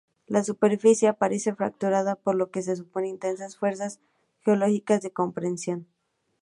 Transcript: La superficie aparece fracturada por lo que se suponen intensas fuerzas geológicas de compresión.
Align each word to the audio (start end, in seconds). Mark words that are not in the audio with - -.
La 0.25 0.43
superficie 0.43 1.07
aparece 1.09 1.53
fracturada 1.53 2.15
por 2.15 2.33
lo 2.33 2.49
que 2.49 2.63
se 2.63 2.75
suponen 2.75 3.11
intensas 3.11 3.55
fuerzas 3.55 3.99
geológicas 4.43 5.03
de 5.03 5.11
compresión. 5.13 5.85